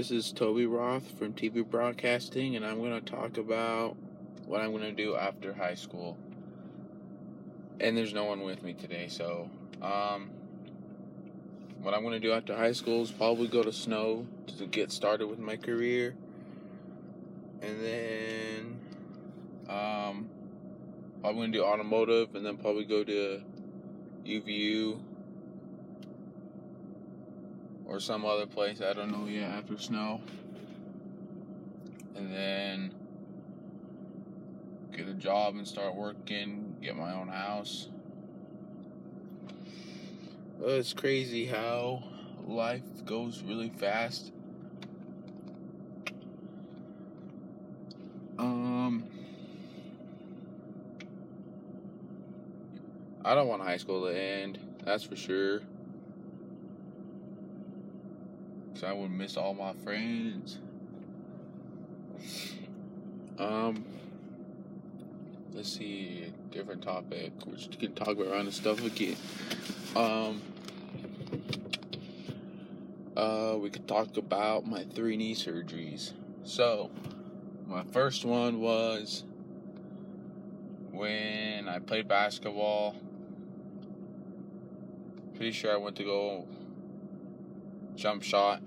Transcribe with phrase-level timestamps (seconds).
[0.00, 3.98] This is Toby Roth from TV Broadcasting, and I'm going to talk about
[4.46, 6.16] what I'm going to do after high school.
[7.80, 9.50] And there's no one with me today, so
[9.82, 10.30] um,
[11.82, 14.26] what I'm going to do after high school is probably go to Snow
[14.56, 16.16] to get started with my career,
[17.60, 18.80] and then
[19.68, 20.30] um,
[21.22, 23.42] I'm going to do automotive, and then probably go to
[24.24, 24.98] UVU
[27.90, 28.80] or some other place.
[28.80, 30.20] I don't know yet after snow.
[32.14, 32.94] And then
[34.96, 37.88] get a job and start working, get my own house.
[40.62, 42.04] It's crazy how
[42.46, 44.32] life goes really fast.
[48.38, 49.04] Um,
[53.24, 55.62] I don't want high school to end, that's for sure.
[58.82, 60.58] I would miss all my friends.
[63.38, 63.84] Um,
[65.52, 67.32] let's see, different topic.
[67.46, 69.16] We're talk about random stuff again.
[69.96, 70.40] Um,
[73.16, 76.12] uh, we could talk about my three knee surgeries.
[76.44, 76.90] So,
[77.66, 79.24] my first one was
[80.90, 82.96] when I played basketball.
[85.34, 86.46] Pretty sure I went to go
[88.00, 88.62] jump shot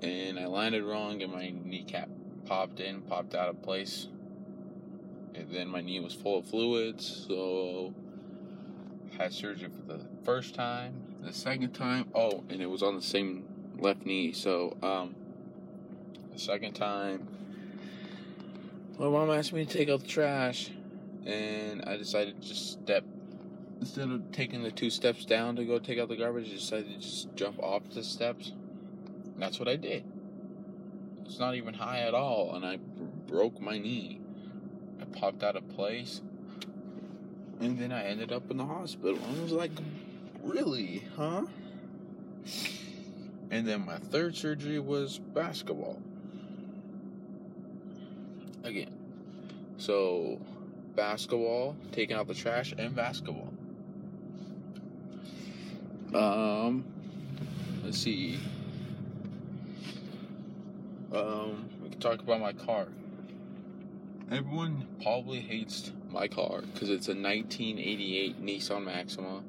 [0.00, 2.08] and I landed wrong and my kneecap
[2.46, 4.08] popped in, popped out of place.
[5.34, 7.94] And then my knee was full of fluids, so
[9.12, 10.94] I had surgery for the first time.
[11.20, 13.44] The second time, oh, and it was on the same
[13.78, 14.32] left knee.
[14.32, 15.14] So, um,
[16.32, 17.28] the second time,
[18.98, 20.70] my mom asked me to take out the trash,
[21.26, 23.04] and I decided to just step
[23.80, 26.48] instead of taking the two steps down to go take out the garbage.
[26.48, 28.52] I decided to just jump off the steps
[29.38, 30.04] that's what I did.
[31.24, 32.78] It's not even high at all, and I
[33.26, 34.20] broke my knee.
[35.00, 36.20] I popped out of place,
[37.60, 39.18] and then I ended up in the hospital.
[39.28, 39.70] I was like,
[40.42, 41.42] really, huh?
[43.50, 46.02] And then my third surgery was basketball.
[48.64, 48.94] Again.
[49.76, 50.40] So,
[50.96, 53.52] basketball, taking out the trash, and basketball.
[56.14, 56.84] Um,
[57.84, 58.38] let's see.
[61.12, 62.88] Um, we can talk about my car.
[64.30, 69.42] Everyone probably hates my car because it's a 1988 Nissan Maxima.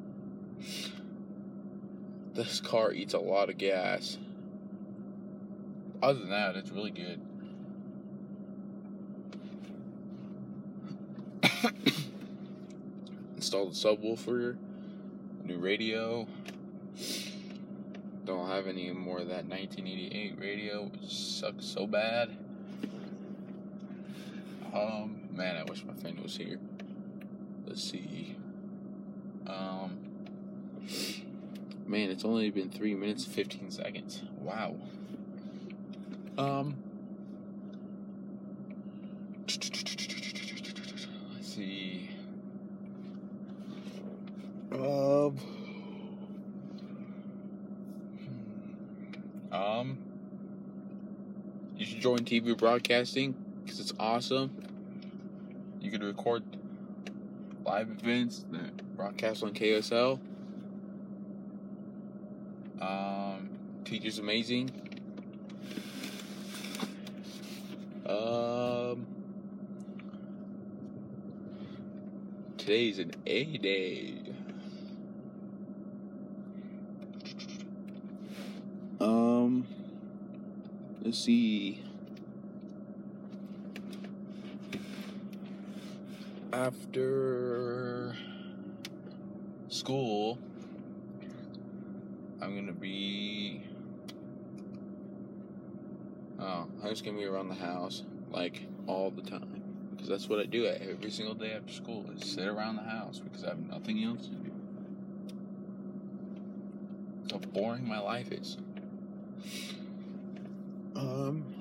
[2.33, 4.17] This car eats a lot of gas.
[6.01, 7.19] Other than that, it's really good.
[13.35, 14.55] Installed a subwoofer,
[15.49, 16.27] new radio,
[18.23, 22.29] don't have any more of that 1988 radio, which sucks so bad.
[24.71, 26.59] Um, man, I wish my friend was here.
[27.65, 28.35] Let's see.
[29.47, 29.97] Um,
[31.87, 34.21] man, it's only been three minutes, 15 seconds.
[34.37, 34.75] Wow.
[36.37, 36.75] Um,
[41.33, 42.11] let's see.
[44.71, 45.35] Um,
[49.51, 49.97] Um,
[51.75, 54.51] you join TV broadcasting because it's awesome.
[55.81, 56.43] You can record
[57.65, 58.45] live events
[58.95, 60.19] broadcast on KSL.
[62.81, 63.49] Um,
[63.83, 64.71] teacher's amazing.
[68.05, 69.05] Um,
[72.57, 74.15] today's an A day.
[78.99, 79.67] Um,
[81.03, 81.83] let's see.
[86.59, 88.13] After
[89.69, 90.37] school,
[92.41, 93.63] I'm gonna be.
[96.37, 100.39] Oh, I'm just gonna be around the house like all the time because that's what
[100.39, 102.05] I do every single day after school.
[102.13, 104.51] Is sit around the house because I have nothing else to do.
[107.31, 108.57] How boring my life is.
[110.93, 111.58] Um,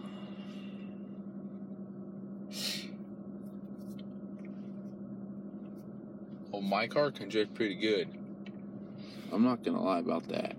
[6.51, 8.09] Well, my car can drift pretty good.
[9.33, 10.57] I'm not gonna lie about that.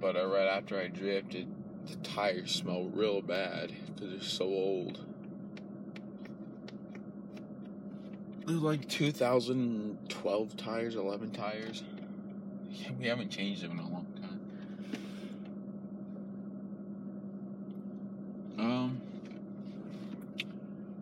[0.00, 1.46] But uh, right after I drifted,
[1.86, 5.04] the tires smell real bad because they're so old.
[8.46, 11.84] They're like 2012 tires, 11 tires.
[12.70, 14.40] Yeah, we haven't changed them in a long time.
[18.58, 19.00] Um,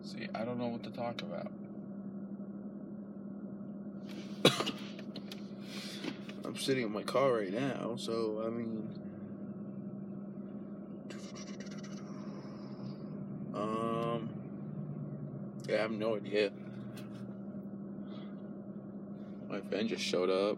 [0.03, 1.51] see, I don't know what to talk about.
[6.59, 8.87] Sitting in my car right now, so I mean.
[13.53, 14.29] Um.
[15.67, 16.51] Yeah, I have no idea.
[19.49, 20.57] My friend just showed up.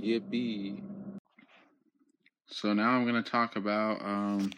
[0.00, 0.80] Yippee.
[2.46, 4.50] So now I'm gonna talk about um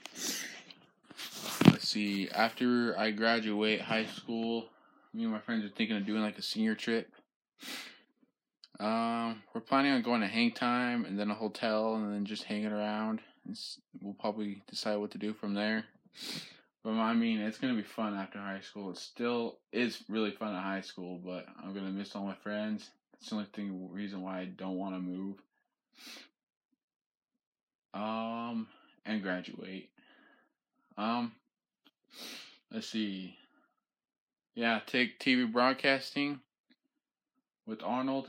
[1.66, 4.68] let's see, after I graduate high school,
[5.12, 7.12] me and my friends are thinking of doing like a senior trip.
[8.80, 12.44] Um, we're planning on going to hang time and then a hotel and then just
[12.44, 13.20] hanging around.
[13.48, 15.84] It's, we'll probably decide what to do from there.
[16.84, 18.90] But I mean, it's gonna be fun after high school.
[18.90, 22.90] It still is really fun at high school, but I'm gonna miss all my friends.
[23.14, 25.36] It's the only thing reason why I don't want to move.
[27.94, 28.66] Um,
[29.06, 29.90] and graduate.
[30.96, 31.32] Um,
[32.72, 33.36] let's see.
[34.54, 36.40] Yeah, take TV broadcasting
[37.64, 38.28] with Arnold.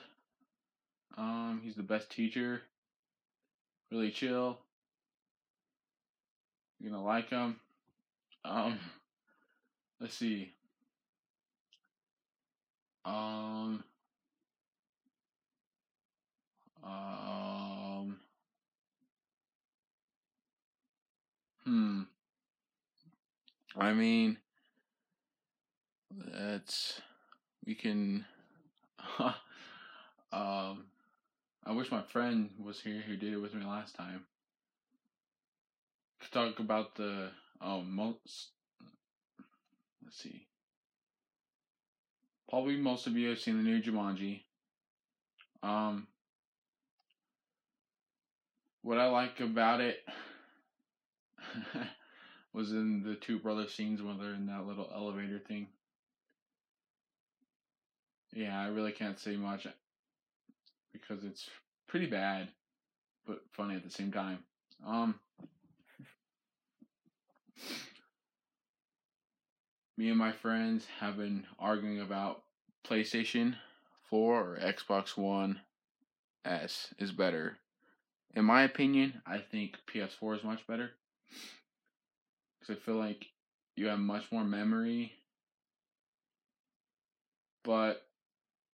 [1.17, 2.61] Um, he's the best teacher.
[3.91, 4.59] Really chill.
[6.79, 7.57] You're gonna like him.
[8.43, 8.79] Um,
[9.99, 10.53] let's see.
[13.05, 13.83] Um,
[16.83, 18.17] um,
[21.63, 22.01] hmm.
[23.77, 24.37] I mean,
[26.11, 27.01] that's
[27.65, 28.25] we can.
[30.31, 30.85] um,
[31.65, 34.25] I wish my friend was here who did it with me last time.
[36.19, 37.29] Could talk about the
[37.61, 38.49] oh most.
[40.03, 40.47] Let's see.
[42.49, 44.41] Probably most of you have seen the new Jumanji.
[45.63, 46.07] Um,
[48.81, 49.99] what I like about it
[52.53, 55.67] was in the two brother scenes when they're in that little elevator thing.
[58.33, 59.65] Yeah, I really can't say much
[60.93, 61.49] because it's
[61.87, 62.47] pretty bad,
[63.27, 64.39] but funny at the same time.
[64.85, 65.19] Um,
[69.97, 72.43] me and my friends have been arguing about
[72.87, 73.55] PlayStation
[74.09, 75.59] 4 or Xbox One
[76.45, 77.57] S is better.
[78.35, 80.91] In my opinion, I think PS4 is much better.
[82.59, 83.27] Because I feel like
[83.75, 85.13] you have much more memory.
[87.63, 88.05] But,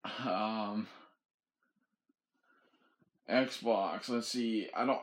[0.26, 0.88] um,
[3.30, 4.68] Xbox, let's see.
[4.76, 5.02] I don't,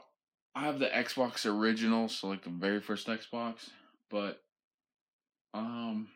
[0.54, 3.68] I have the Xbox original, so like the very first Xbox.
[4.10, 4.42] But,
[5.54, 6.08] um,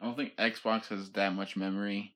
[0.00, 2.14] I don't think Xbox has that much memory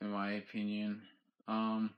[0.00, 1.02] in my opinion.
[1.46, 1.90] Um,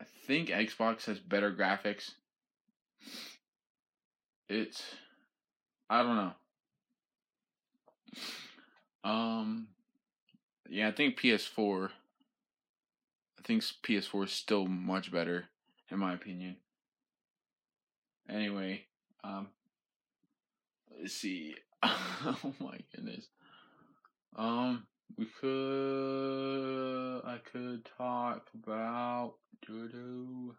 [0.00, 2.12] I think Xbox has better graphics.
[4.48, 4.82] It's,
[5.88, 6.32] I don't know.
[9.04, 9.68] Um,
[10.68, 11.90] yeah, I think PS4.
[13.38, 15.44] I think PS4 is still much better,
[15.90, 16.56] in my opinion.
[18.28, 18.82] Anyway,
[19.22, 19.48] um,
[21.00, 21.54] let's see.
[21.82, 23.26] oh my goodness.
[24.34, 27.20] Um, we could.
[27.24, 29.34] I could talk about
[29.66, 30.54] doo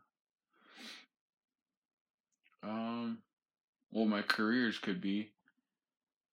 [2.64, 3.20] Um,
[3.92, 5.32] well, my careers could be.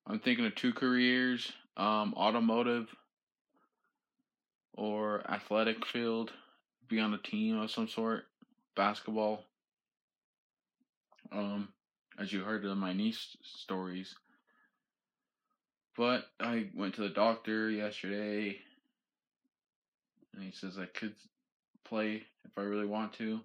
[0.07, 1.50] I'm thinking of two careers.
[1.76, 2.88] Um, automotive
[4.75, 6.33] or athletic field.
[6.88, 8.25] Be on a team of some sort.
[8.76, 9.45] Basketball.
[11.33, 11.69] Um,
[12.19, 14.14] as you heard in my niece stories,
[15.97, 18.59] but I went to the doctor yesterday,
[20.35, 21.14] and he says I could
[21.85, 23.40] play if I really want to,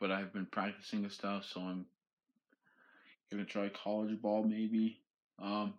[0.00, 1.86] but I've been practicing the stuff, so I'm
[3.30, 4.98] gonna try college ball maybe.
[5.40, 5.74] Um,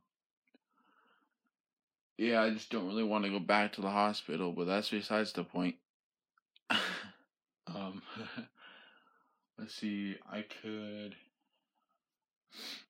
[2.18, 5.34] yeah, I just don't really want to go back to the hospital, but that's besides
[5.34, 5.76] the point.
[7.68, 8.02] um,
[9.60, 11.16] let's see, I could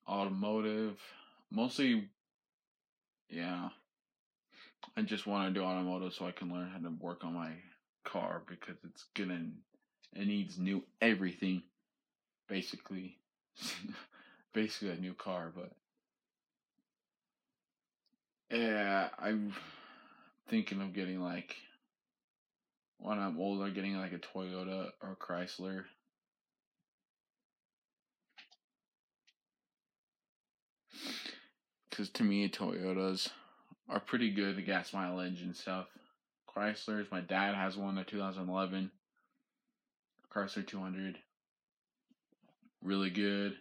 [0.07, 0.99] automotive,
[1.51, 2.09] mostly
[3.29, 3.69] yeah.
[4.97, 7.51] I just want to do automotive so I can learn how to work on my
[8.05, 9.47] car because it's gonna
[10.13, 11.63] it needs new everything
[12.47, 13.17] basically
[14.53, 15.71] basically a new car but
[18.55, 19.53] yeah i'm
[20.49, 21.55] thinking of getting like
[22.99, 25.83] when i'm older getting like a toyota or chrysler
[31.95, 33.29] because to me Toyotas
[33.87, 35.85] are pretty good, the gas mileage and stuff.
[36.53, 38.91] Chryslers, my dad has one, a 2011
[40.33, 41.17] Chrysler 200.
[42.83, 43.55] really good.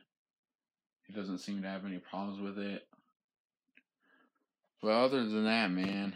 [1.07, 2.87] He doesn't seem to have any problems with it.
[4.85, 6.15] Well, other than that, man,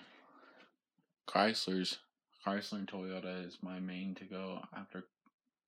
[1.26, 2.00] Chrysler's
[2.46, 5.04] Chrysler and Toyota is my main to go after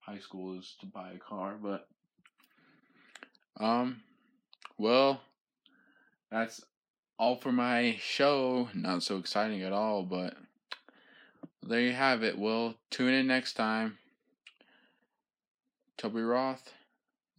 [0.00, 1.88] high school is to buy a car, but
[3.58, 4.02] um
[4.76, 5.22] well
[6.30, 6.62] that's
[7.18, 8.68] all for my show.
[8.74, 10.36] Not so exciting at all, but
[11.62, 12.38] there you have it.
[12.38, 13.96] We'll tune in next time.
[15.96, 16.74] Toby Roth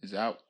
[0.02, 0.40] is out.